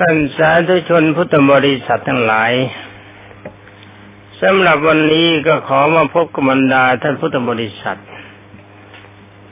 [0.00, 2.52] ท่านสาธุชนพุทธบริษัททั้งหลาย
[4.42, 8.00] สำหรับวันนี้ก็ขอมาพบกับบรรดาท่านพุทธบริษัท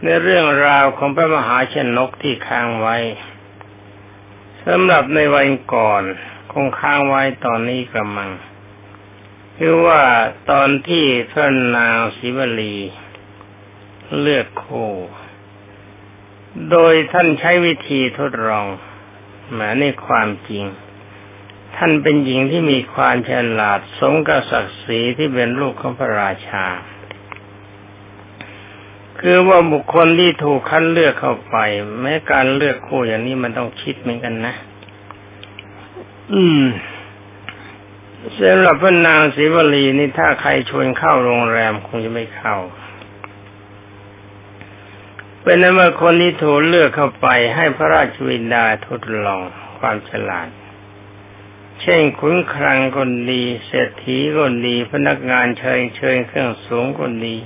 [0.02, 2.96] ในเรื่องราวของพระมหาชนกที่ค้างไว้
[4.66, 6.02] สำหรับในวันก่อน
[6.52, 8.30] คงค้างไว้ตอนนี้กำมัง
[9.58, 10.02] คือว่า
[10.50, 12.76] ตอนที่พระนางศิวลี
[14.20, 14.92] เลือกคู่
[16.70, 18.66] โดยท่านใช้วิธีทดลอง
[19.52, 20.64] หมาในความจริง
[21.76, 23.30] ท่านเป็นหญิงที่มีความฉ
[23.60, 26.66] ลาดสมกับศักดิ์ศรีที่เป็นลูกของพระราชา
[29.20, 31.56] คือว่าบุคคลที่ถูกคัดเลือกเข้าไป
[32.00, 34.54] แม้การเลือกคู่อย่างนี้มันต้องคิดเหมือนกันนะ
[36.32, 36.64] อืม
[38.38, 42.56] สำหรับพระนางศรีวลีนี่ถ้าใครชวนเข้าโรงแรมคงจะไม่เข้า
[45.46, 49.40] เป็นนั้นว่าคนที่ถูกเลือกเข้าไปให้พระราชวินดาทดลอง
[49.78, 50.48] ความฉลาด
[51.80, 57.36] เช่นขุนคลังคนดีเศรษฐีคนดี พนักงานเชิญเชิญเครื่องสูงคนดี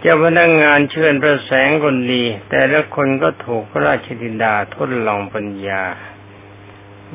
[0.00, 5.84] เจ้าพนักงานเชิญประแสงคนดี แต่ละคนก็ถูกพระราชวินดาทดลองปัญญา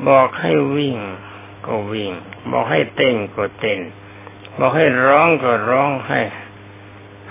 [0.08, 0.96] บอกให้วิ่ง
[1.66, 2.12] ก็วิ่ง
[2.50, 3.80] บอกให้เต้นก็เต้น
[4.58, 6.20] บอกให้ร้องก็ร้องให้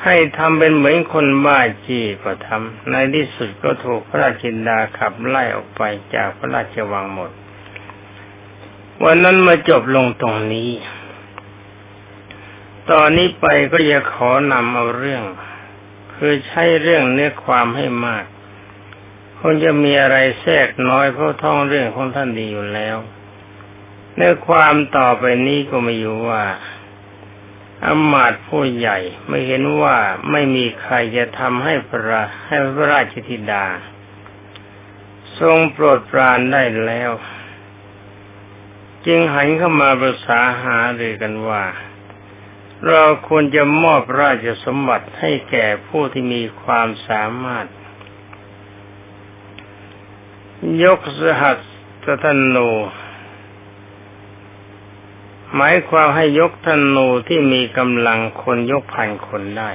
[0.04, 5.82] ให้ทำเป็นเหมือนคนบ้าจีก็ทำในที่สุดก็ถูกพระราชินดาขับไล่ออกไป
[6.16, 7.32] จากพระราชวังหมด
[9.04, 10.72] วันนั้นมาจบลงตรงนี้
[12.92, 15.24] ตอนนี้ไปก็จะขอนำเอาเรื่อง
[16.14, 18.26] คือใช้เรื่องเนื้อความให้มาก
[19.40, 22.98] คงจะมีอะไรแทรกน้อยเพราะท่องเรื่องของท่านดีอยู่แล้ว
[24.16, 26.44] เนื้อความต่อไปนี้ก็ไม่อยู่ว่า
[27.86, 29.98] อมาตผู้ใหญ่ไม่เห็นว่า
[30.32, 33.66] ไม่มีใครจะทำให้พระให้พระราชธิดา
[35.40, 37.12] ทรงโปรดปรานได้แล้ว
[39.06, 41.64] จึงหันเข้ามาปรึกษาหารือกันว่า
[42.88, 47.68] เราควรจะมอบราชสมบัติให้แก่ผู้ที่มีความสามารถ
[50.84, 51.58] ยกสหัส
[52.24, 52.58] ตโน
[55.56, 59.72] หมายความให้ยกธนูที่มีกำลังคนยกพันคนได้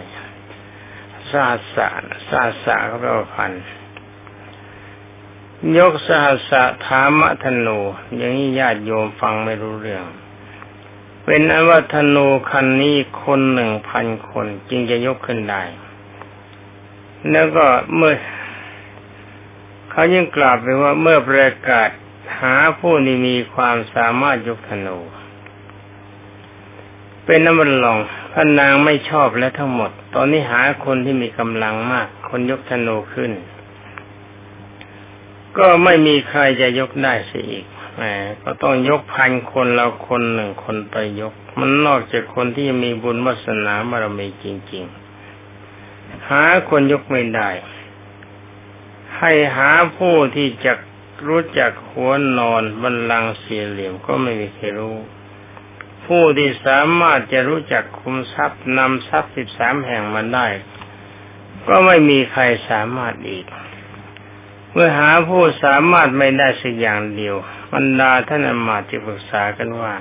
[1.30, 1.88] ซาสะ
[2.28, 3.52] ซาสะก็แปลว่าพัน
[5.78, 7.78] ยกสหัสะธามะธนู
[8.16, 10.04] อย่างนี้ญาติโยมฟังไม่รู้เรื่อง
[11.24, 15.62] เป็นอว่าธนูคันนี้คนหนึ่งพันคนจึงจะยกขึ้นได้
[17.30, 17.66] แล้วก็
[17.96, 18.14] เมื่อ
[19.90, 21.90] เขายังกล่าวไปว่าเมื่อประกาศ
[22.40, 24.98] หาผู้ที่มีความสามารถยกธนู
[27.30, 27.98] เป็นน้ำมันลอง
[28.32, 33.32] พระนางไม่ชอบแล้วทั้งหมด ตอนนี้หาคนที่มีกำลังมาก คนยกธนูขึ้น
[35.58, 38.02] ก็ไม่มีใครจะยกได้เสียอีกแหม
[38.42, 44.84] ก็ต้องยกพันคนเราคนหนึ่งคนไปยก มันนอกจากคนที่มีบุญวาสนาบารมีจริง
[45.56, 47.50] ๆ หาคนยกไม่ได้
[49.18, 50.72] ให้หาผู้ที่จะ
[51.26, 54.96] รู้จักหัวนอนบันลังเสียเหลี่ยมก็ไม่มีใครรู้
[56.08, 60.46] ผู้ที่สามารถจะรู้จักคุมทรัพย์นำทรัพย์สิบสามแห่งมาได้
[61.68, 63.46] ก็ไม่มีใครสามารถอีก
[64.72, 67.36] เมื่อหาผู้สามารถไม่ได้สักอย่างเดียว
[67.72, 69.94] บรรดาท่านอมาตย์จะปรึกษากันว่า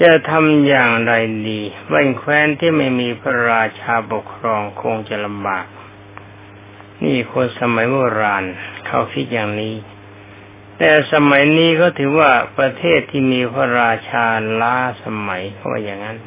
[0.00, 1.12] จะทำอย่างไร
[1.48, 1.60] ดี
[1.90, 5.66] บ้านแคว้นที่ไม่มีพระราชาปกครองคงจะลำบาก
[7.04, 8.44] นี่คนสมัยโบราณ
[8.86, 9.74] เขาคิดอย่างนี้
[10.78, 14.26] แต่สมัยนี้ก็ถือว่าประเทศที่มีพระราชา
[14.60, 16.18] ล้าสมัยเขาว่าอย่างนั้น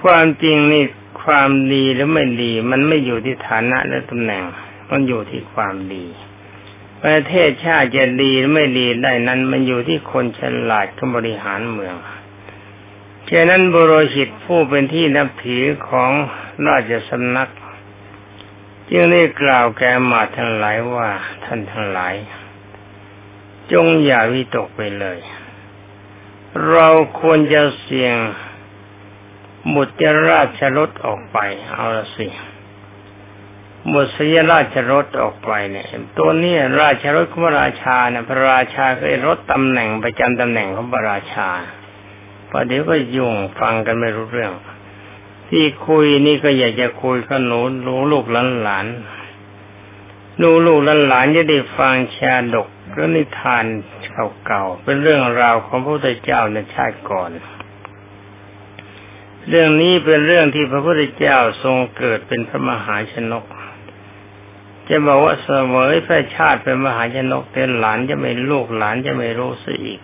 [0.00, 0.84] ความจริงนี่
[1.22, 4.42] ความดีหรือไม่ดี มันไม่อยู่ที่ฐานะและตำแหน่ง
[4.90, 6.06] มันอยู่ที่ความดี
[7.02, 11.94] ประเทศชาติจะดีหรือไม่ดีได้นั้น มันอยู่ที่คนฉลาดที่บริหารเมือง
[13.30, 16.10] ฉะนั้นบุโรหิตผู้เป็นที่นับถือของ
[16.66, 17.50] ราชสำนัก
[18.90, 21.08] จึงได้กล่าวแก่มาทั้งหลายว่า
[21.44, 22.14] ท่านทั้งหลาย
[23.72, 25.18] จงอย่าวิตกไปเลย
[26.70, 26.88] เรา
[27.20, 28.16] ควรจะเสี่ยง
[29.74, 31.38] มุตราชรถออกไป
[31.70, 32.28] เอาละสิ
[33.92, 35.86] มุสยราชรถออกไปเนี่ย
[36.18, 41.48] ตัวนี้ราชรถของพระราชาเนี่ยพระราชาเคยรถตำแหน่งประจำตำแหน่งของพระราชา
[42.50, 44.52] พอเดี๋ยวก็ยุ่งฟังกันไม่รู้เรื่อง
[45.48, 48.86] ที่คุยนี่ก็อยากจะคุยขนุนรู้ลูกหลานหลาน
[50.42, 53.64] ลูกลูกหลานจะได้ฟังชาดกพระนิทาน
[54.44, 57.30] เก่าๆเป็นเรื่องราวของพระพุทธเจ้าในชาติก่อน
[59.48, 63.44] เรื่องนี้เป็นเรื่องที่พระพุทธเจ้าทรงเกิดเป็นพระมหาชนก
[64.88, 70.00] จะบอกว่าเสวยพระชาติเป็นมหาชนกเป็นหลานจะไม่ลูกหลานจะไม่รู้สึอีก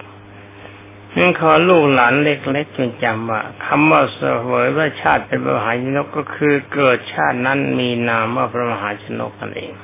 [1.16, 9.74] นั่นขอลูกหลานเล็กๆจงจำว่าคำว่าเสวยพระชาติเป็นมหาชนกก็คือเกิดชาตินั้นมีนามว่าพระมหาชนกนั่นเอง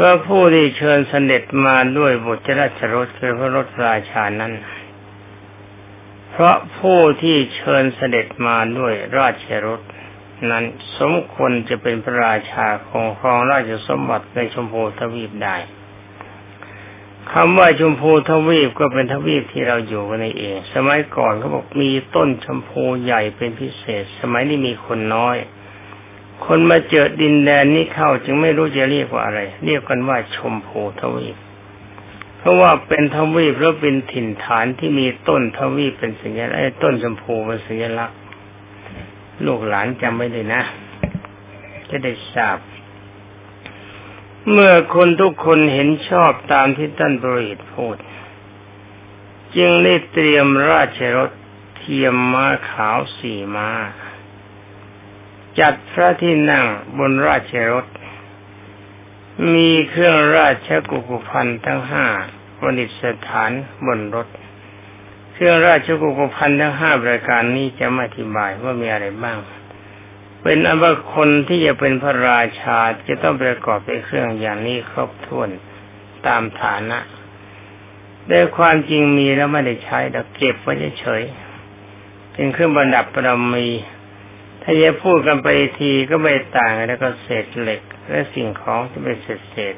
[0.00, 4.52] เพราะผู้ที่เชิญเสด็จมาด้วยบุตรราชรถคือพระรถราชานั้น
[6.30, 9.80] เพราะผู้ที่เชิญเสด็จมาด้วยราชรถ
[10.50, 10.64] นั้น
[10.98, 15.56] สมควรจะเป็นพระราชาของครองราชสมบัติในชมพูทวีปได้
[17.32, 25.36] คำว่าชมพูทวีปก็เป็นทวีปที่เราอยู่กันเอง สมัยก่อนเขาบอกมีต้นชมพูใหญ่เป็นพิเศษ สมัยนี้มีคนน้อย
[26.46, 31.36] คนมาเจอดินแดนนี้เข้าจึงไม่รู้จะเรียกว่าอะไร เรียกกันว่าชมพูทวีป
[32.38, 38.18] เพราะว่าเป็นทวีปแล้วเป็นถิ่นฐานที่มีต้นทวีปเป็นสัญลักษณ์ต้นชมพูเป็นสัญลักษณ์
[39.46, 40.62] ลูกหลานจำไว้เลยนะ
[41.88, 42.58] จะได้ทราบ
[44.50, 47.96] เมื่อคนทุกคนเห็นชอบตามที่ท่านบริตพูด
[49.56, 51.30] จึงได้เตรียมราชรถ
[51.76, 53.68] เทียมม้าขาวสี่ม้า
[55.58, 56.64] จัดพระที่นั่ง
[56.98, 57.86] บนราชรถ
[59.54, 62.06] มีเครื่องราชกุกุพันทั้งห้า
[62.58, 62.90] ประดิษ
[63.28, 63.50] ฐาน
[63.86, 64.28] บนรถ
[65.32, 69.38] เครื่องราชกุกพันธ์ทั้งห้าประการนี้จะมาอธิบายว่ามีอะไรบ้าง
[70.42, 75.48] เป็นอันว่าคนที่จะเป็นพระราชาจะต้องประกอบไปเครื่องอย่างนี้ครบถ้วน
[76.26, 76.98] ตามฐานะ
[78.26, 81.22] แต่ความจริงมีแล้วไม่ได้ใช้แต่เก็บไว้เฉย
[82.32, 83.66] เป็นเครื่องประดับประมี
[84.62, 85.48] ถ้าจะพูดกันไป
[85.78, 89.74] ทีก็ไม่ต่างแล้วก็เศษเหล็ก และสิ่งของที่เป็นเศษเศษ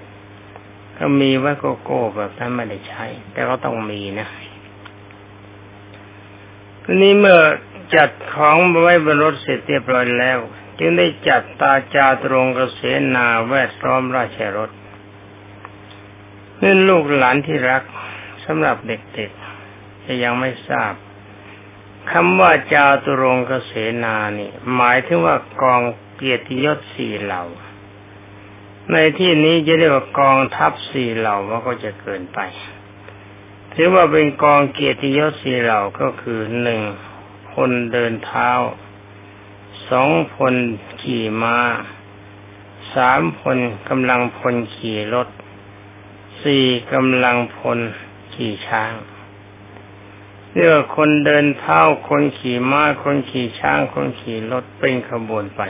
[0.99, 4.29] ก็มีไว้โกโก้แบบนั้นไม่ได้ใช้ แต่ก็ต้องมีนะ
[6.85, 7.39] ทีนี้เมื่อ
[7.97, 10.39] จัดของไว้บนรถเสร็จเรียบร้อยแล้ว
[10.79, 12.81] จึงได้จัดตาจาตรงกระเส
[13.17, 14.71] นาแวดล้อมราชรถ
[16.61, 17.83] นี่ลูกหลานที่รัก
[18.45, 20.95] สำหรับเด็กๆจะยังไม่ทราบ
[22.11, 23.73] คำว่าจาตุรงกเส
[24.05, 25.83] นานี่ หมายถึงว่ากอง
[26.15, 27.43] เกียรติยศสี่เหล่า
[28.93, 32.39] ในที่นี้จะเรียกว่ากองทัพสี่เหล่ามันก็จะเกินไป
[33.73, 36.83] ถือว่าเป็นกองเกียรติยศสี่เหล่าก็คือหนึ่ง
[37.55, 38.51] คนเดินเท้า
[39.91, 40.55] สองคน
[41.03, 41.57] ขี่มา้า
[42.95, 43.59] สามคน
[43.89, 45.29] กำลังพลขี่รถ
[46.43, 47.79] สี่กำลังพล
[48.33, 48.93] ขี่ช้าง
[50.55, 55.63] เรียกคนเดินเท้าคนขี่มา้าคนขี่ช้างคนขี่รถเป็นขบวนไป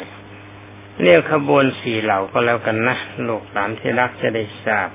[1.02, 2.96] เรียกขบวนสี่เหล่าก็แล้วกันนะ
[3.28, 4.88] ลูกหลานที่รักจะได้ทราบ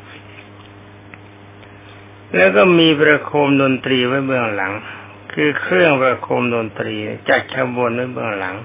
[2.35, 4.73] แล้วก็มีประโคมดนตรีไว้เบื้องหลัง
[5.33, 6.95] คือเครื่องประโคมดนตรี
[7.29, 8.55] จัดขบวนไว้เบื้องหลัง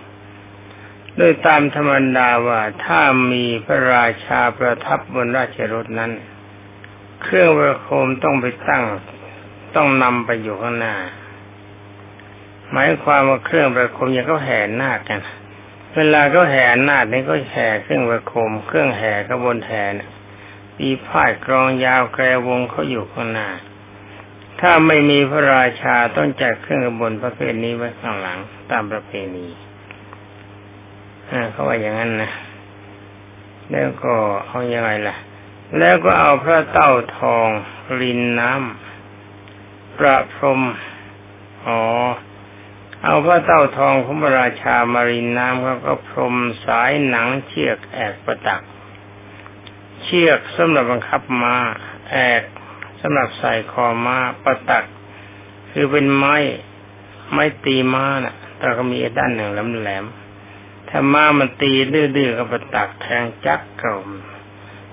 [1.17, 3.01] โดยตามธรรมดาว่าถ้า
[3.33, 6.13] มีพระราชาประทับบนราชรถนั้น
[7.23, 8.83] เครื่องประโคมต้องไปตั้ง
[9.77, 10.95] ต้องนำไปอยู่ข้างหน้า
[12.71, 15.21] หมายความว่าเครื่องประคมอย่างเขาแห่นาคกัน
[15.95, 20.11] เวลาเขาแห่นาคนี่ก็แห่เครื่องประคม เครื่องแห่ขบวนแห่เนี่ย
[20.77, 23.49] ปีพาดกรองยาวแกรวงเขาอยู่ข้างหน้า
[24.61, 28.39] ถ้าไม่มีพระราชาต้องจัดเครื่องบนประเภทนี้ไว้ข้างหลัง
[28.71, 29.47] ตามประเพณี
[31.53, 32.31] เขาว่าอย่างนั้นนะ
[33.73, 34.15] แล้วก็
[34.47, 35.17] เอาอยัางไงล่ะ
[35.79, 37.49] แล้วก็เอาพระเต้าทอง
[38.01, 38.82] รินน้ำ
[39.99, 40.61] ประพรม
[41.67, 41.81] อ๋อ
[43.03, 46.35] เอาพระเต้าทองของพระราชามารินน้ำเขาก็พรม
[46.65, 48.63] สายหนังเชือกแอกประตัก
[50.03, 51.57] เชือกสำหรับบังคับมา้า
[52.11, 52.43] แอก
[53.01, 54.85] สำหรับใส่คอม้าประตัก
[55.71, 56.37] คือเป็นไม้
[57.33, 63.97] ไม้ตีม้านะ่ะแต่ก็มีด้านหนึ่งแหลมๆถ้าม้ามันตีดื้อๆก็ประตักแทงจักเก่า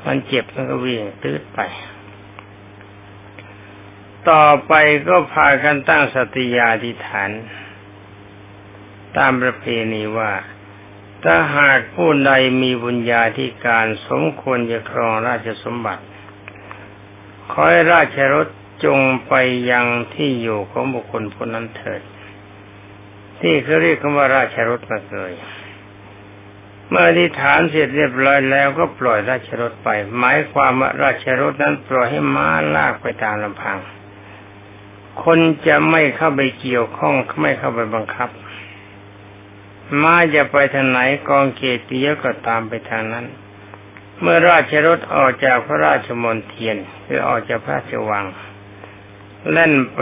[0.05, 1.59] มันเจ็บมันก็วิ่งตื้อไป
[4.29, 4.73] ต่อไป
[5.07, 7.31] ก็พากันตั้งสติยาธิฐาน
[9.17, 10.31] ตามประเพณีว่า
[11.23, 16.03] ถ้าหากผู้ใดมีบุญญาธิการสมควรจะครองราชสมบัติ
[17.51, 18.47] ขอให้ราชรถ
[18.85, 19.33] จงไป
[19.71, 22.01] ยังที่อยู่ของบุคคลผู้นั้นเถิด
[23.39, 25.33] ที่เขาเรียกคำว่าราชรถมาเลย
[26.89, 33.77] เมื่อที่ฐานเสร็จเรียบร้อยแล้วก็ปล่อยราชรถไป หมายความว่าราชรถนั้นปล่อยให้ม้าลากไปตามลำพัง
[35.23, 38.29] คนจะไม่เข้าไปเกี่ยวข้องไม่เข้าไปบังคับ
[40.03, 40.99] มาจะไปทางไหน
[41.29, 43.25] กองเกติยก็ตามไปทางนั้น
[44.19, 48.25] เมื่อราชรถออกจากพระราชมณฑียนคือออกจากพระราชวัง
[49.51, 50.01] เล่นไป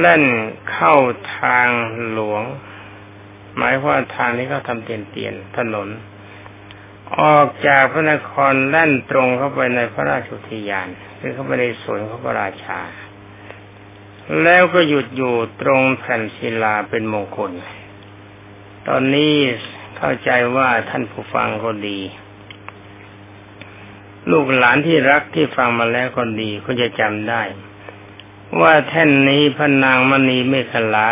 [0.00, 0.24] เล่น
[0.72, 0.94] เข้า
[1.38, 1.68] ทาง
[2.12, 2.42] หลวง
[3.56, 5.88] หมายว่าทางนี้เขาทำเตียนเตียนถนน
[7.20, 12.80] ออกจากพระนครแล่นตรงเข้าไปในพระราชุทยาน คือเข้าไปในสวนของพระราชา
[14.42, 17.52] แล้วก็หยุดอยู่ตรงแผ่นศิลาเป็นมงคล
[18.88, 19.34] ตอนนี้
[19.96, 22.00] เข้าใจว่าท่านผู้ฟังก็ดี
[24.30, 27.42] ลูกหลานที่รักที่ฟังมาแล้วก็ดีก็จะจำได้
[28.60, 31.08] ว่าแท่นนี้พระนางมณีเมขลา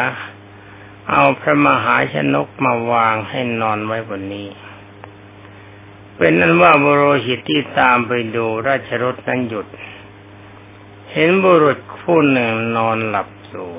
[1.11, 4.49] เอาพระมหาชนกมาวางให้นอนไว้บนนี้
[6.17, 9.67] เป็นนั้นว่าบรหิตที่ตามไปดูราชรถนั้นหยุด
[11.15, 13.71] เห็นบุรุษผู้หนึ่งนอนหลับอยู่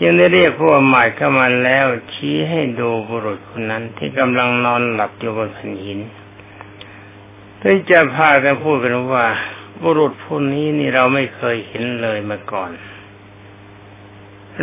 [0.00, 6.00] จึงได้เรียกผู้หมายเข้ามาแล้ว ชี้ให้ดูบุรุษคนนั้น ที่กำลังนอนหลับอยู่บนแผ่นหิน
[7.58, 9.26] เพื่จะพากันพูดกันว่า
[9.82, 12.70] บุรุษผู้นี้นี่เราไม่เคยเห็นเลยมาก่อน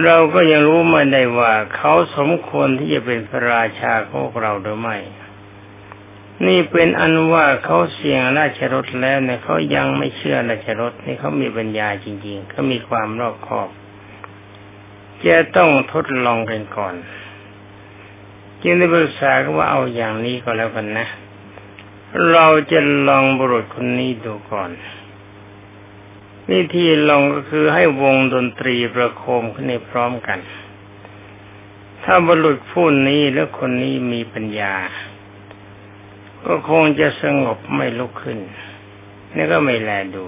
[0.04, 4.98] เราก็ยังรู้ไม่ได้ว่า เขาสมควรที่จะเป็นพระราชาของเราหรือไม่
[6.48, 13.70] นี่เป็นอันว่าเขาเสี่ยงราชรถแล้วเนี่ยเขายังไม่เชื่อราชรถนี่เขามีปัญญาจริงๆเขามีความรอบคอบ
[15.26, 16.96] จะต้องทดลองกันก่อน
[18.62, 21.08] จึงได้ปรึกษาว่าเอาอย่างนี้ก็แล้วกันนะ
[22.32, 24.72] เราจะลองบุรุษคนนี้ดูก่อน
[26.52, 30.40] วิธีลองก็คือให้วงดนตรีประโคมขึ้นในพร้อมกัน
[32.04, 34.74] ถ้าบุรุษผู้นี้และคนนี้มีปัญญา
[36.46, 38.40] ก็คงจะสงบไม่ลุกขึ้น
[39.36, 40.26] นี่ก็ไม่แลดู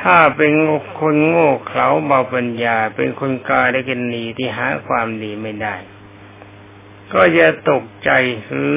[0.00, 0.52] ถ้าเป็น
[1.00, 5.76] คนโง่เขลาเบาปัญญา เป็นคนกาได้กันนีที่หาความดีไม่ได้
[7.12, 8.10] ก็จะตกใจ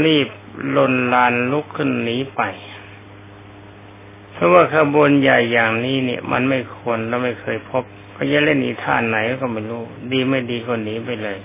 [0.06, 0.30] รีบ
[0.78, 2.42] ลนลานลุกขึ้นหนีไป
[4.34, 11.40] เพราะว่าขบวนใหญ่อย่างนี้เนี่ย มันไม่ควรและไม่เคยพบเขาจะเล่นอีท่านไหนก็ไม่รู้ ดีไม่ดีคนหนีไปเลย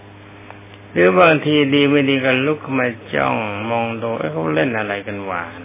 [0.93, 3.37] หรือบางทีดีไม่ดีกันลุกมาจ้อง
[3.71, 5.61] มองดูเขาเล่นอะไรกันหวาน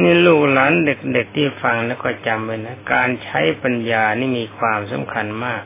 [0.00, 5.62] นี่ลูกหลานเด็กๆที่ฟังแล้วก็จำไว้นะ การใช้ปัญญานี่มีความสำคัญมาก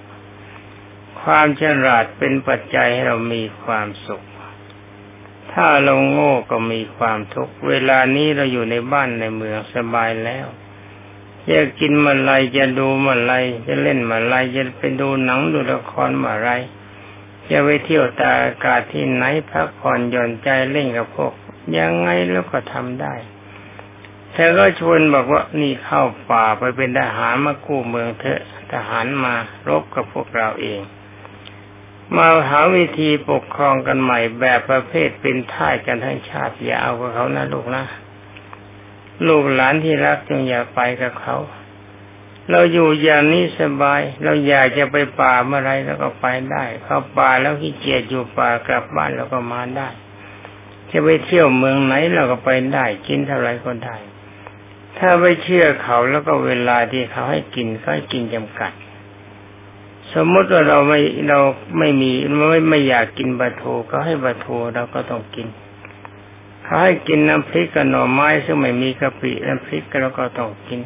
[1.20, 4.24] ความฉลาดเป็นปัจจัยให้เรามีความสุข
[5.52, 10.46] ถ้าเราโง่ก็มีความทุกข์ เวลานี้เราอยู่ในบ้านในเมืองสบายแล้ว
[11.48, 13.32] จะกินมาไรจะดูมาไร
[13.66, 16.50] จะเล่นมาไรจะไปดูหนังดูละครมาไร
[17.50, 21.32] จะไปเที่ยวตาอากาศที่ไหนพักผ่อนหย่อนใจเล่นกับพวก
[21.78, 23.14] ยังไงแล้วก็ทำได้
[24.32, 28.40] แต่ก็ชวนบอกว่านี่เข้าป่าไปเป็นทหารมากู้เมืองเถอะ
[28.72, 29.34] ทหารมา
[29.68, 30.80] รบกับพวกเราเอง
[32.16, 37.84] มาหาวิธีปกครองกันใหม่แบบประเภทเป็นท่ายกันทั้งชาติอย่าเอากับเขานะลูกนะ
[39.26, 41.36] ลูกหลานที่รักจงอย่าไปกับเขา
[42.50, 49.88] เราอยู่อย่างนี้สบาย เราอยากจะไปป่าเมื่อไรแล้วก็ไปได้ เข้าป่าแล้วขี้เกียจอยู่ป่ากลับบ้านเราก็มาได้
[50.90, 53.96] จะไปเที่ยวเมืองไหนเราก็ไปได้ กินเท่าไรก็ได้
[54.98, 58.72] ถ้าไปเชื่อเขาแล้วก็เวลาที่เขาให้กินก็ให้กินจำกัด
[60.14, 61.38] สมมติว่าเราไม่เรา
[61.78, 62.12] ไม่มี
[62.50, 65.46] ไม่ไม่อยากกินปลาทูเขาให้ปลาทูเราก็ต้องกิน
[66.64, 70.80] เขาให้กินน้ำพริกกับหน่อไม้ซึ่งไม่มีกะปิน้ำพริกเราก็ต้องกิน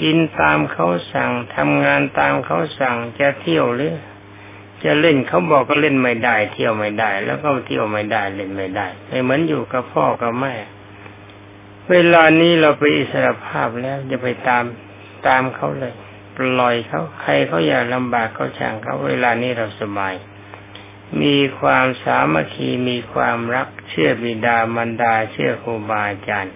[0.00, 3.94] กินตามเขาสั่งทำงานตามเขาสั่งจะเที่ยวหรือ
[4.84, 10.54] จะเล่นเขาบอกก็เล่นไม่ได้ เที่ยวไม่ได้ แล้วก็เที่ยวไม่ได้เล่นไม่ได้ไม่เหมือนอยู่กับพ่อกับแม่
[11.90, 14.64] เวลานี้เราไปอิสระภาพแล้วจะไปตาม
[15.26, 15.94] ตามเขาเลย
[16.36, 20.14] ปล่อยเขาใครเขาอยากลำบากเขาช่างเขาเวลานี้เราสบาย
[21.22, 26.54] มีความสามัคคีมีความรักเชื่อบิดามารดาเชื่อครูบาอาจารย์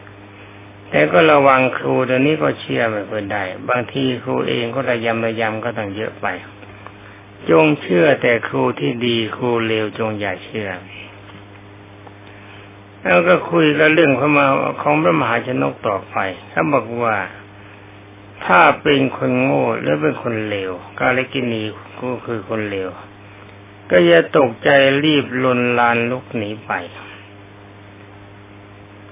[0.90, 6.26] แต่ก็ระวังครูเดี๋ยวนี้ก็เชื่อไม่เพื่อได้ บางทีครูเองก็ระยำระยำก็ต้องเยอะไป
[7.50, 10.69] จงเชื่อแต่ครูที่ดีครูเลวจงอย่าเชื่อ
[13.02, 14.47] แล้วก็คุยกันเรื่องพระมา
[14.83, 16.16] ของพระมหาชนกต่อไป
[16.50, 17.16] เขาบอกว่า
[18.45, 21.62] ถ้าเป็นคนโง่หรือเป็นคนเลวกาลกินี
[22.00, 22.90] ก็คือคนเลว
[23.90, 24.71] ก็จะตกใจ
[25.05, 26.73] รีบลนลานลุกหนีไป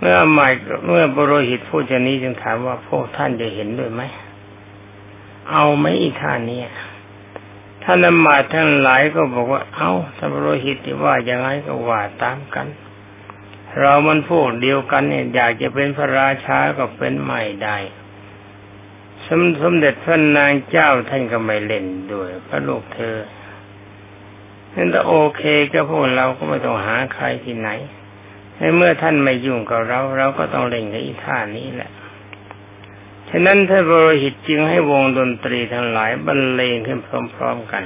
[0.04, 0.52] เมื่อหมาย
[0.86, 4.02] เมื่อบุโรหิตพูดอย่างนี้จึงถามว่าพวกท่านจะเห็นด้วยไหม
[5.50, 6.60] เอาไหมอีท่านนี้
[7.82, 12.66] ท่านละหมาดท่านหลายก็บอกว่า เอาท่านบุโรหิตที่ว่าอย่างไรก็ว่าตามกัน
[13.78, 17.76] เรามันพวกเดียวกันเนี่ยอยากจะเป็นพระราชาก็เป็นไม่ได้
[19.26, 23.16] สมสมเด็จพระนางเจ้าท่านก็ไม่เล่นด้วย พระลูกเธอ
[24.74, 25.42] นั่นแต่โอเค
[25.72, 27.70] ก็พวกเราก็ไม่ต้องหาใครที่ไหน
[28.76, 31.90] เมื่อท่านไม่ยุ่งกับเรา เราก็ต้องเล่นกับอีท่านี้แหละ
[33.30, 36.98] ฉะนั้นท่านบรหิตจึงให้วงดนตรีทั้งหลายบรรเลงขึ้น
[37.34, 37.82] พร้อมๆกัน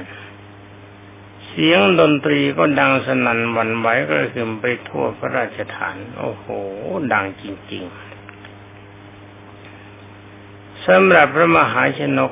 [1.47, 6.45] เสียงดนตรีก็ดังสนั่นหวั่นไหวก็คือไปทั่วพระราชฐาน โอ้โห
[7.13, 7.93] ดังจริงๆ
[10.87, 12.31] สำหรับพระมหาชนก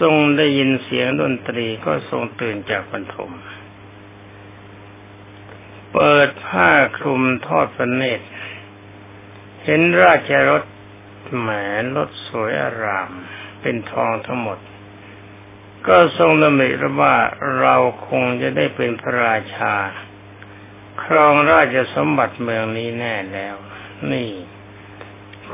[0.00, 3.30] ทรงได้ยินเสียงดนตรีก็ทรงตื่นจากบรรทม
[5.92, 8.26] เปิด ผ้าคลุมทอดพระเนตร
[9.64, 10.64] เห็นราชรถ
[11.38, 11.48] แหม
[11.96, 13.10] รถสวยอาราม
[13.60, 14.58] เป็นทองทั้งหมด
[15.86, 17.14] ก็ทรงดำริว่า
[17.58, 17.76] เรา
[18.08, 19.74] คงจะได้เป็นพระราชา
[21.02, 23.56] ครองราชสมบัติเมืองนี้แน่แล้ว
[24.12, 24.30] นี่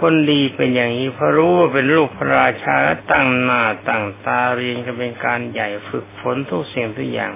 [0.01, 2.77] คนดีเป็นอย่างนี้เพราะรู้ว่าเป็นลูกพระราชา
[3.11, 7.33] ตั้งหน้าตั้งตาเรียนกันเป็นการใหญ่ฝึกฝนทุกสิ่งทุกอย่าง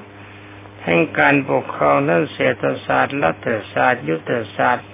[0.82, 4.88] แห่งการปกครองทั้งเศรษฐศาสตร์รัฐศาสตร์ยุทธศาสตร์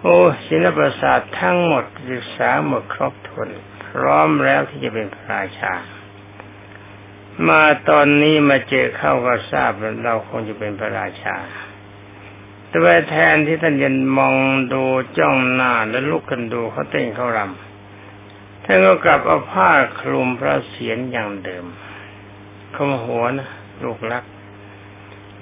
[0.00, 3.48] โอ้ศิลปศาสตร์ทั้งหมดศึกษาหมดครบถ้วน
[3.84, 5.74] พร้อมแล้วที่จะเป็นพระราชา
[7.48, 9.70] มาตอนนี้มาเจอเข้าก็ทราบ
[10.04, 11.36] เราคงจะเป็นพระราชา
[12.68, 14.34] แต่ว่าแทนที่ท่านยันมอง
[14.72, 14.82] ดู
[15.18, 21.64] จ้องหน้าแล้วลุกกันดูเขาเต้นเขารำท่านก็กลับเอาผ้าคลุมพระเศียรอย่างเดิม
[22.74, 23.48] คมหัวนะ
[23.82, 24.24] ลูกรัก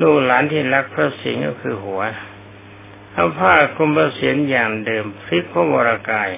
[0.01, 2.03] ลูกหลานที่รักพระสิงก็คือหัว
[3.13, 6.31] เอาผ้าคลุมพระเศียรอย่างเดิมพลิกพระวรากาย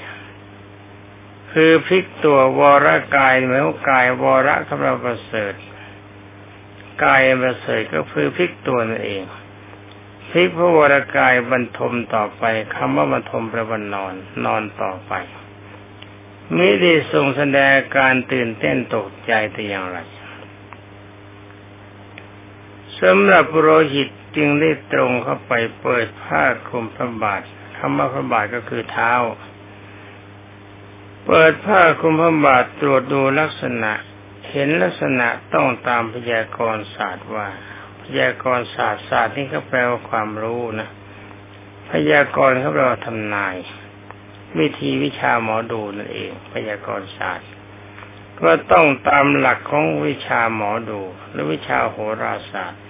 [1.53, 5.55] คือพลิกตัววรากายเหมือนกายวรกำลังประเสริฐ
[7.05, 9.23] กายประเสริฐก็คือพลิกตัวนั่นเอง
[10.31, 12.43] พลิกพระวรากายบรรทมต่อไป
[12.75, 14.15] คำว่าบรรทมประวันนอน
[14.45, 15.13] นอนต่อไป
[16.57, 19.99] มิได้ทรงแสดงการตื่นเต้นตกใจแต่อย่างไร
[23.03, 27.43] สำหรับโรหิตจึงได้ตรงเข้าไปเปิดผ้าคลุมพระบาท
[27.79, 29.13] คำว่าพระบาทก็คือเท้า
[31.27, 33.93] เปิดผ้าคลุมพระบาทตรวจดูลักษณะ
[34.51, 37.49] เห็นลักษณะต้องตามพยากรณ์ศาสตร์ว่า
[38.03, 40.89] พยากรณ์ศาสตร์ศาสตร์นี่ก็แปลว่าความรู้นะ
[41.91, 43.57] พยากรณ์เขาแปลว่าทำนาย
[44.59, 47.49] วิธีวิชาหมอดูนั่นเอง พยากรณ์ศาสตร์
[48.41, 52.83] ก็ต้องตามหลักของวิชาหมอดู หรือวิชาโหราศาสตร์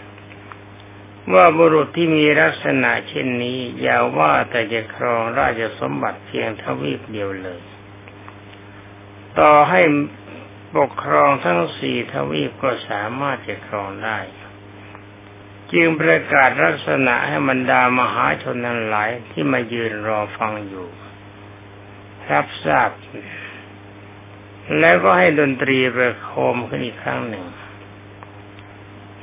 [1.35, 7.63] ว่าบุรุษที่มีลักษณะเช่นนี้อย่าว่าแต่จะครองราชสมบัติเพียงทวีปเดียวเลย
[9.39, 9.81] ต่อให้
[10.77, 14.19] ปกครองทั้งสี่ทวีปก็สามารถจะครองได้
[15.73, 20.89] จึงประกาศลักษณะให้บรรดามหาชนนั้นหลายที่มายืนรอฟังอยู่
[22.31, 22.91] รับทราบ
[24.81, 27.45] แล้วก็ให้ดนตรีประโคมขึ้นอีกครั้งหนึ่ง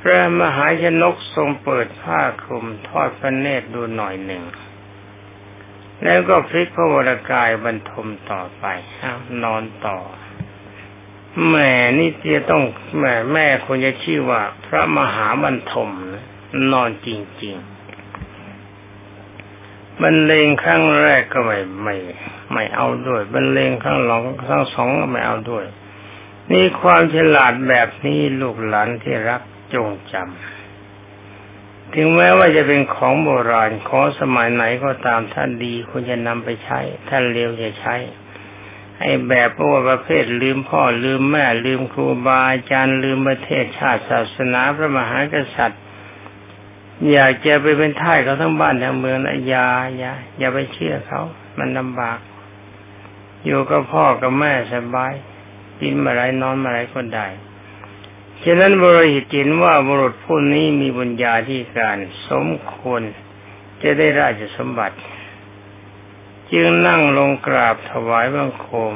[0.00, 4.44] พระมหาชนกทรงเปิดผ้าคลุมทอดพระเนตรดูหน่อยหนึ่ง
[6.04, 8.64] แล้วก็พลิกพระวรากายบรรทมต่อไป
[9.42, 9.98] นอนต่อ
[11.48, 12.62] แม่นี่จะต้อง
[12.98, 16.24] แม่แม่คนจะชื่อว่า พระมหาบรรทมนะ
[16.72, 17.08] นอนจ
[17.42, 21.96] ริงๆบรรเลงครั้งแรกก็ไม่ไม่
[22.52, 25.64] ไม่เอาด้วยบรรเลงครั้งหลังครั้งสองก็ไม่เอาด้วย
[26.50, 29.42] นี่ความฉลาดแบบนี้ลูกหลานที่รัก
[29.74, 37.96] จงจำถึงแม้ว่าจะเป็นของโบราณของสมัยไหนก็ตามท่านดีควรจะนำไปใช้ ท่านเร็วจะใช้
[38.98, 45.82] ไอ้แบบพว่าประเภทลืมพ่อลืมแม่ลืมครูบาอาจารย์ลืมประเทศชาติศาสนาพระมหากษัตริย์
[47.12, 51.22] อยากจะไปเป็นท่ายเขาทั้งบ้านทั้งเมืองนะอย่าอย่าอย่าไปเชื่อเขา
[51.58, 52.18] มันลำบาก
[53.44, 55.12] อยู่กับพ่อกับแม่สบาย
[55.80, 57.26] กินมาไรนอนมาไรก็ได้
[58.44, 61.98] ฉะนั้นบริหิตจินว่าบุรุษผู้นี้มีบุญญาที่การ
[62.28, 63.02] สมควร
[63.82, 64.98] จะได้ราชสมบัติ
[66.52, 68.94] จึงนั่งลงกราบถวายบังคม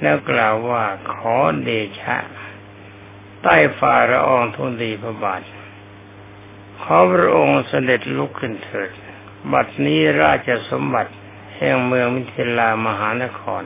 [0.00, 2.16] แล้วกล่าวว่าขอเดชะ
[3.42, 5.42] ใต้ฝ่าละอองทุนดีพระบาท
[6.82, 8.90] ขอพระองค์เสด็จลุกขึ้นเถิด
[9.52, 11.12] บัดนี้ราชสมบัติ
[11.56, 13.62] แห่งเมืองมิถิลามหานคร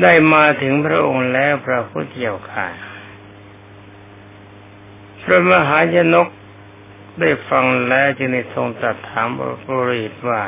[0.00, 2.68] ได้มาถึงพระองค์แล้วพระพุทธเจ้าค่ะ
[5.22, 6.28] พระมหายนก
[7.20, 9.28] ได้ฟังแล้วจึงได้ทรงตรัสถาม
[9.70, 10.42] บริตว่า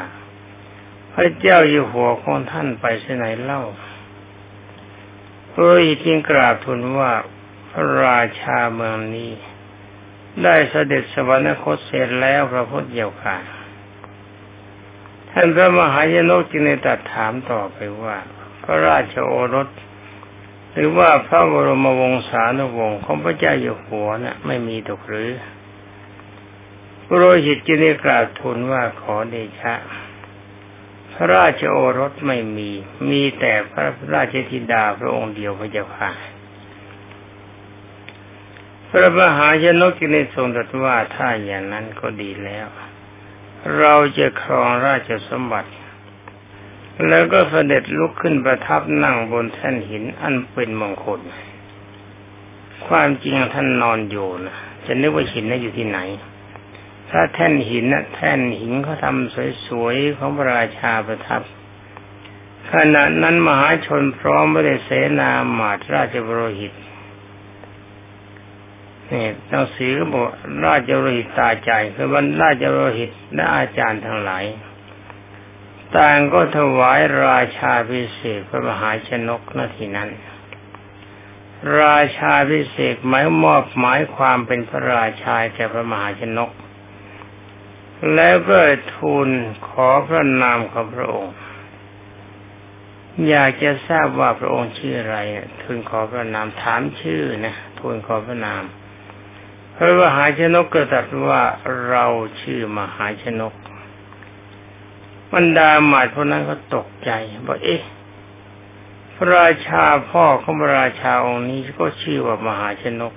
[1.12, 3.62] พระเจ้าอยู่หัวของท่านไปที่ไหนเล่า
[5.56, 7.12] บริตจึงกราบทูลว่า
[7.70, 9.32] พระราชาเมืองนี้
[10.42, 13.36] ได้เสด็จสวรรคตเสร็จแล้วพระพุทธเจ้าค่ะ
[15.30, 18.16] ท่านพระมหายนกจึงได้ตรัสถามต่อไปว่า
[18.64, 19.68] พระราชโอรส
[20.72, 25.32] หรือว่าพระบรมวงศานุวงศ์ของพระเจ้าอยู่หัวนะ่ะ ไม่มีตกหรือ
[27.06, 29.74] พระโรหิตจึงได้กราบทูลว่าขอเดชะ
[31.12, 32.70] พระราชโอรสไม่มี
[33.10, 36.10] มีแต่พระราชธิดาพระองค์เดียวพระเจ้าค่ะ
[39.02, 42.66] ระมหาชนกจึงได้ทรงตรัสว่าถ้าอย่างนั้นก็ดีแล้ว
[43.78, 45.70] เราจะครองราชสมบัติ
[47.08, 51.20] แล้วก็เสด็จลุกขึ้นประทับนั่งบนแท่นหินอันเป็นมงคล
[52.86, 55.98] ความจริงท่านนอนอยู่นะจะนึกว่าหินนั้นอยู่ที่ไหน
[57.10, 59.34] ถ้าแท่นหินนะแท่นหินเขาทำ
[59.66, 61.42] สวยๆของพระราชาประทับ
[62.72, 66.72] ขณะนั้นมหาชนพร้อมไปด้เสนาหมาตราชบรหิต
[69.10, 70.24] นี่หนังสือก็บอก
[70.66, 74.44] ราชโรหิตตาใจคือบรรราชโรหิตและอาจารย์ทั้งหลาย
[75.96, 80.10] ต่างก็ถวายราชาพิเศษพระมหาชนกนาทีนั้น
[81.80, 86.50] ราชาพิเศษหมายมอบหมายความเป็นพระราชาแก่พระมหาชนก
[88.14, 88.58] แล้วก็
[88.94, 89.28] ทูล
[89.68, 91.34] ขอพระนามของพระองค์
[93.28, 95.18] อยากจะทราบว่าพระองค์ชื่ออะไร
[95.62, 98.64] ทูลขอพระนามถามชื่อนะทูลขอพระนาม
[99.76, 101.42] พระมหาชนกก็ตรัสว่า
[101.88, 102.06] เรา
[102.40, 103.54] ชื่อมหาชนก
[105.34, 107.10] บรรดาหมาดพวกนั้นก็ตกใจ
[107.46, 107.82] บอกเอ๊ะ
[109.14, 113.14] พระราชาพ่อของพระราชาองค์นี้ก็ชื่อว่ามหาชนก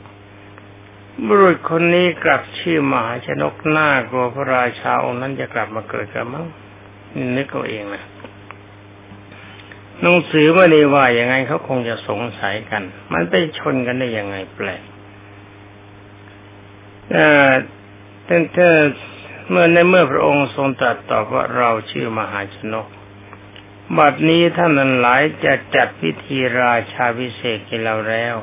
[1.26, 6.46] บุรุษคนนี้กลับชื่อมหาชนกหน้ากลัวพระราชาองค์นั้นจะกลับมาเกิดกันมั้ง
[7.36, 8.04] นึกเอาเองนะ
[10.02, 14.84] หนังสือไม่ได้ว่าอย่างไงเขาคงจะสงสัยกัน มันไปชนกันได้ยังไงแปลก
[18.30, 18.70] ตั้งแต่
[19.50, 22.88] เมื่อในเมื่อพระองค์ทรงตรัสตอบว่าเราชื่อมหาชนก
[23.98, 28.36] บัดนี้ท่านนั้นหลายจะจัดพิธีราชาพิเศษกันเราแล้ว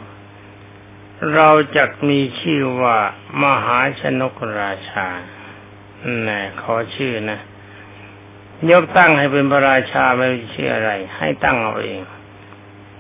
[1.35, 2.99] เราจะมีชื่อว่า
[3.43, 5.09] มหาชนกราชา
[6.29, 7.39] น่ขอชื่อนะ
[8.71, 12.01] ยกตั้งให้เป็นพระราชาไม่ชื่ออะไร ให้ตั้งเอาเอง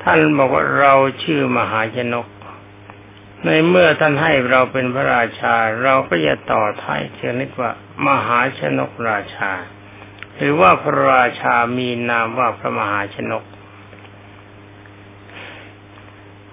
[0.02, 2.26] ท่านบอกว่าเราชื่อมหาชนก
[3.44, 7.70] ในเมื่อท่านให้เราเป็นพระราชา เราก็จะต่อท้ายเชื่อนิดว่า
[8.06, 9.52] มหาชนกราชา
[10.36, 13.44] หรือว่าพระราชามีนามว่าพระมหาชนก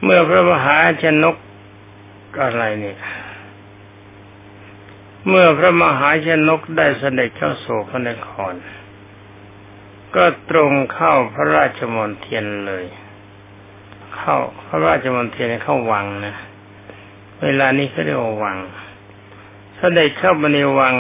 [0.04, 1.36] เมื่อพระมหาชนก
[2.42, 3.00] อะไรเนี่ย
[5.28, 8.54] เมื่อพระมหาชนกได้เสด็จเข้าสู่พระนคร
[10.16, 12.86] ก็ตรงเข้าพระราชมณฑลเลย
[14.18, 16.36] เข้าพระราชมณฑลเข้าวังนะ
[17.44, 18.58] เวลานี้เขาเรียกว่าวัง
[19.78, 20.96] ถ้าได้เข้ามาในวัง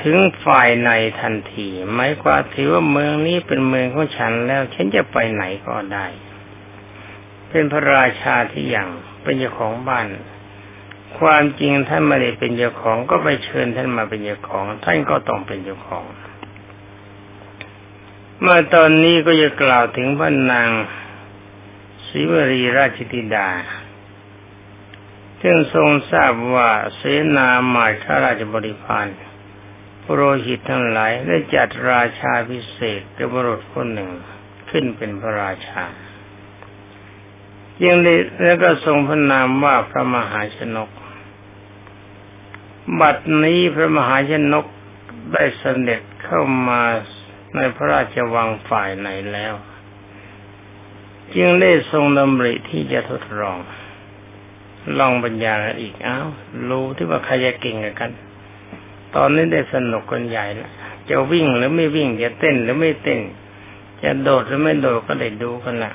[0.00, 0.90] ถึงฝ่ายใน
[1.20, 6.06] ทันทีหมายความถือว่าเมืองนี้เป็นเมืองของฉันแล้ว ฉันจะไปไหนก็ได้
[7.48, 8.88] เป็นพระราชาที่อย่าง
[9.22, 10.06] เป็นเจ้าของบ้าน
[11.18, 16.04] ความจริงท่านไม่ได้เป็นเจ้าของก็ไปเชิญท่านมาเป็นเจ้าของ ท่านก็ต้องเป็นเจ้าของ
[18.40, 20.68] เมื่อตอนนี้ก็จะกล่าวถึงพระนาง
[22.06, 23.48] ศิวรีราชธิดา
[25.42, 27.02] ซึ่งทรงทราบว่าเส
[27.36, 29.06] นาหมายข้าราชบริพาร
[30.02, 34.10] โปรหิตทั้งหลายได้จัดราชาพิเศษกับบุรุษคนหนึ่ง
[34.70, 35.84] ขึ้นเป็นพระราชา
[37.84, 40.90] ยังได้แล้วก็ทรงพระนามว่าพระมหาชนก
[43.00, 44.66] บัดนี้พระมหาชนก
[45.32, 46.82] ได้เสด็จเข้ามา
[47.56, 49.54] ในพระราชวังฝ่ายไหนแล้ว
[51.34, 53.58] จึงได้ทรงดำริที่จะทดลอง
[54.98, 56.28] ลองบรรยายอีกอ้าว
[56.68, 58.10] รู้ที่ว่าใครจะเก่งกัน
[59.14, 60.70] ตอนนี้ได้สนุกกันใหญ่ล้ว
[61.08, 63.20] จะวิ่งหรือไม่วิ่งจะเต้นหรือไม่เต้น
[64.02, 65.92] จะโดดหรือไม่โดดก็ได้ดูกันละ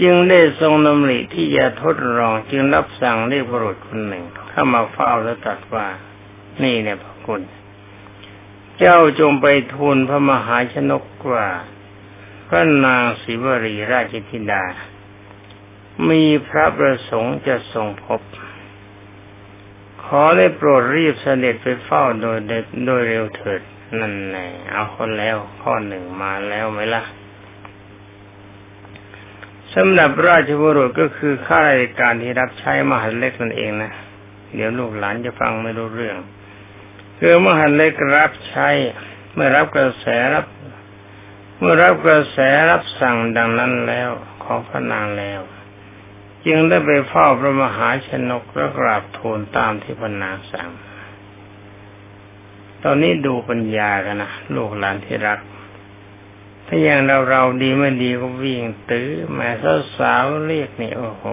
[0.00, 5.86] จึงได้ทรงดำริที่จะทดลองจึงรับสั่งเรียกบุรุษคนหนึ่ง เข้ามาเฝ้าแล้วตรัสว่า
[6.62, 7.42] นี่เนี่ยพระคุณ
[8.78, 11.46] เจ้าจงไปทูลพระมหาชนกว่า
[12.48, 14.62] พระนางศิวรีราชธิดา
[16.10, 18.20] มีพระประสงค์จะทรงพบ
[20.04, 22.38] ขอได้โปรดรีบเสด็จไปเฝ้าโดย
[22.86, 23.60] โดยเร็วเถิด
[23.98, 27.02] นั่นแน่เอาคนแล้วข้อหนึ่งมาแล้วไหมล่ะ
[29.74, 33.92] สำหรับราชบุรุษก็คือข้าราชการที่รับใช้มหาเล็กนั่นเองนะ
[34.54, 36.16] เดี๋ยวลูกหลานจะฟังไม่รู้เรื่อง
[37.18, 38.68] คือมหาเล็กรับใช้
[39.32, 40.46] เมื่อรับกระแสรับ
[41.58, 42.38] เมื่อรับกระแส
[42.70, 44.10] รับสั่งดังนั้นแล้ว
[44.42, 45.40] ของพระนางแล้ว
[46.46, 50.70] จึงได้ไปเฝ้าพระมหาชนกและกราบทูลตามที่พระนางสั่ง
[52.82, 55.38] ตอนนี้ดูปัญญากันนะลูกหลานที่รัก
[56.66, 59.48] ถ้าอย่างเราเราดีไม่ดีก็วิ่งตื้อแม่
[59.98, 61.24] สาวเรียกนี่โอ้โห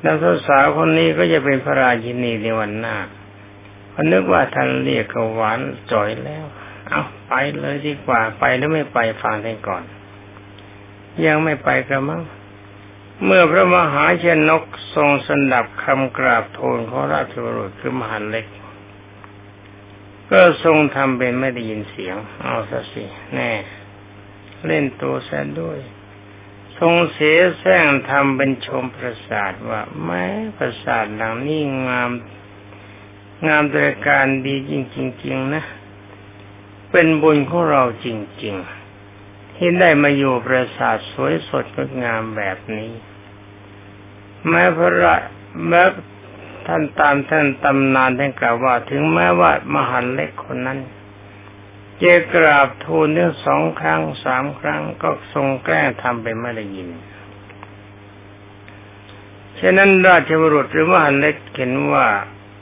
[0.00, 0.16] แล้ว
[0.48, 2.96] สาวคนนี้ก็จะเป็นพระราชินีในวันหน้า
[3.92, 5.60] พอนึกว่าท่านเรียกก็หวาน
[5.92, 6.44] จ่อยแล้ว
[6.88, 9.82] เอาไปเลยดีกว่าไปแล้วไม่ไปฟังท่านก่อน
[11.26, 12.22] ยังไม่ไปกระมัง
[13.24, 18.46] เมื่อพระมหาชนกทรงสนับคำกราบทูลของราชบุรุษคือมหาเล็ก
[20.30, 23.04] ก็ทรงทำเป็นไม่ได้ยินเสียง เอาซะสิ
[23.34, 23.52] แน่
[24.66, 25.78] เล่นตัวแสนด้วย
[26.78, 32.10] ทรงเสียแซงทำเป็นชมประสาทว่าแม้ประสาทหลังนี้งาม
[33.48, 34.72] งามตระการดีจ
[35.24, 35.64] ริงๆๆนะ
[36.90, 38.06] เป็นบุญของเราจ
[38.42, 38.56] ริง
[39.06, 42.92] ๆ ที่ได้มาอยู่ประสาทสวยสดงดงามแบบนี้
[44.48, 45.16] แม้พระ
[45.68, 45.82] แม้
[46.66, 50.78] ท่านตามท่านตำนานท่านกล่าวว่า ถึงแม้ว่ามหันเล็กคนนั้น
[52.02, 56.88] จะกราบทูลถึงสองครั้งสามครั้งก็ทรงแกล้งทำไปไม่ได้ยิน
[59.60, 62.06] ฉะนั้นราชบุรุษหรือมหันเล็กเห็นว่า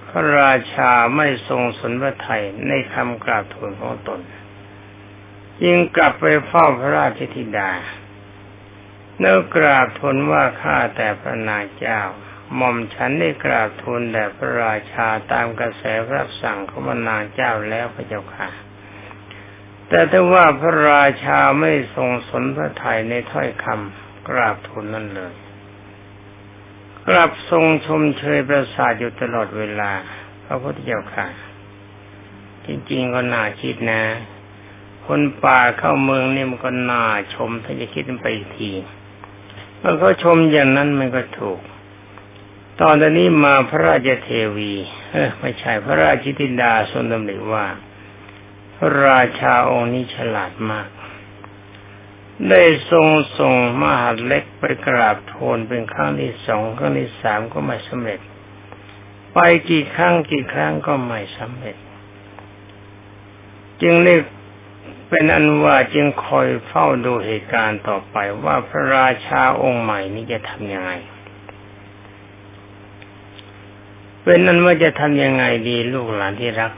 [0.09, 4.21] พระราชาไม่ทรงสนพระไทยในคำกราบทูลของตน
[5.65, 7.71] ยิงกลับไปเฝ้าพระราชธิดา
[9.19, 12.01] เนื้อกราบทูลว่าข้าแต่พระนางเจ้า
[12.55, 18.49] หม่อมฉันได้กราบทูลแด่พระราชาตามกระแสพระสั่งของพระนางเจ้าแล้วพระเจ้าค่ะ
[19.89, 25.35] แต่ถ้าว่าพระราชาไม่ทรงสนพระทัยในถ้อยคำกราบทูลนั่นเลย
[27.07, 29.93] กราบทรงชมเชยประสาทอยู่ตลอดเวลา
[30.45, 31.27] พระพุทธเจ้าค่ะ
[32.67, 34.03] จริงๆก็น่าคิดนะ
[35.07, 37.05] คนป่าเข้าเมืองนี่มันก็น่า
[37.35, 38.71] ชมถ้าจะคิดไปอีกที
[39.81, 41.61] มื่อเขาชมอย่างนั้นมันก็ถูก
[42.81, 44.73] ตอนนี้มาพระราชเทวี
[45.13, 47.67] เออไม่ใช่พระราชธิดาทรงดำริว่า
[48.77, 50.89] พระราชาองค์นี้ฉลาดมาก
[52.49, 53.07] ได้ทรง
[53.39, 58.21] ส่งมหาเล็กไปกราบทูลเป็นครั้งที่สองครั้งที่สามก็ไม่สำเร็จ
[59.35, 59.39] ไป
[59.71, 61.77] กี่ครั้งกี่ครั้งก็ไม่สำเร็จ
[63.83, 64.23] จึงเรียก
[65.09, 70.93] เป็นอันว่าจึงคอยเฝ้าดูเหตุการณ์ต่อไปว่าพระราชาองค์ใหม่นี้จะทำยังไง
[74.23, 76.73] เป็นนั้นว่าจะทำยังไงดีลูกหลานที่รัก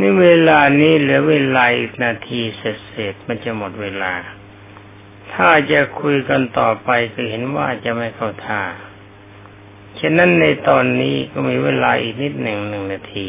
[0.00, 2.62] นี่เวลานี้เหลือเวลาอีกนาทีเส
[2.96, 4.12] ร็จมันจะหมดเวลา
[5.34, 8.62] ถ้าจะคุยกันต่อไปก็เห็นว่าจะไม่เข้าท่า
[10.00, 13.28] ฉะนั้นในตอนนี้ก็มีเวลาอีกนิดหนึ่งหนึ่งนาที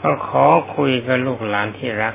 [0.00, 0.44] ก็ขอ
[0.76, 2.14] คุยกับลูกหลานที่รัก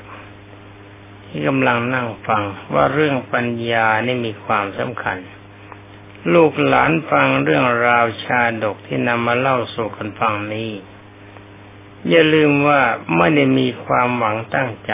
[1.36, 2.44] ที่กำลังนั่งฟัง
[2.74, 5.18] ว่าเรื่องปัญญานี่มีความสำคัญ
[6.34, 10.72] ลูกหลานฟังเรื่องราวชาดกที่นำมาเล่าสู่กันฟังนี้
[12.10, 12.82] อย่าลืมว่า
[13.18, 14.94] ไม่ได้มีความหวังตั้งใจ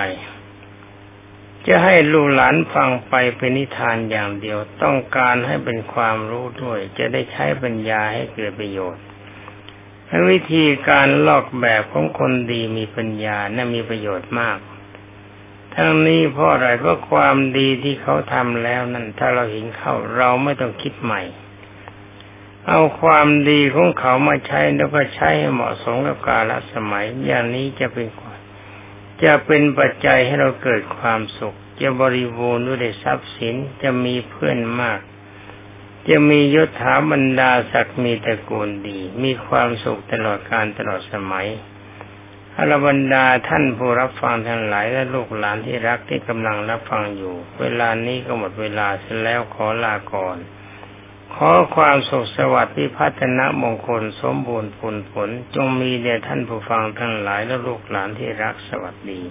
[1.67, 9.03] จะให้ลูกหลานฟังไปเป็นนิทานอย่างเดียวต้องการให้เป็นความรู้ด้วย จะได้ใช้ปัญญาให้เกิดประโยชน์
[10.29, 14.57] วิธีการลอกแบบของคนดีมีปัญญานะ่ะมีประโยชน์มาก
[15.81, 21.21] ทั้งนี้เพราะอะไรเพราะความดีที่เขาทำแล้วนั่นถ้าเราเห็นเข้าเราไม่ต้องคิดใหม่
[22.67, 28.07] เอาความดีของเขามาใช้แล้วก็ใช้ให้เหมาะสมกับกาลสมัย อย่างนี้จะเป็น
[29.23, 34.99] จะเป็นปัจจัยให้เราเกิดความสุข จะบริบูรณ์ด้วยทรัพย์สินจะมีเพื่อนมาก
[36.09, 41.47] จะมียศถาบรรดาศักดิ์มีตระกูลดี มีความสุขตลอดการตลอดสมัย
[42.59, 50.37] อรบรรดาท่านผู้รับฟังทั้งหลายและลูกหลานที่รักที่กำลังรับฟังอยู่ เวลานี้ก็หมดเวลาเสร็จแล้วขอลาก่อน
[51.33, 59.21] ขอความสุขสวัสดิ์พิพัฒนามงคลสมบูรณ์ผลผล จงมีแด่ท่านผู้ฟังทั้งหลายและลูกหลานที่รักสวัสดี